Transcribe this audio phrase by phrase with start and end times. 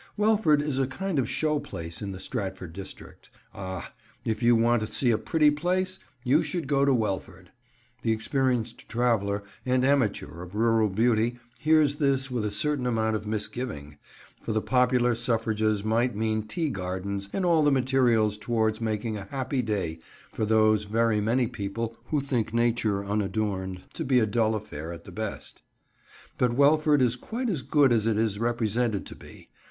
[0.17, 3.29] Welford is a kind of show place in the Stratford district.
[3.53, 3.93] "Ah!
[4.25, 7.51] if you want to see a pretty place, you should go to Welford."
[8.01, 13.27] The experienced traveller and amateur of rural beauty hears this with a certain amount of
[13.27, 13.97] misgiving,
[14.41, 19.25] for the popular suffrages might mean tea gardens and all the materials towards making a
[19.25, 19.99] happy day
[20.33, 25.03] for those very many people who think nature unadorned to be a dull affair at
[25.03, 25.61] the best.
[26.39, 29.49] But Welford is quite as good as it is represented to be.